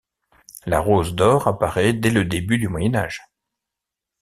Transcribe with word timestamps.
La 0.65 0.79
rose 0.79 1.13
d'or 1.13 1.47
apparaît 1.47 1.93
dès 1.93 2.09
le 2.09 2.25
début 2.25 2.57
du 2.57 2.67
Moyen 2.67 2.95
Âge. 2.95 3.21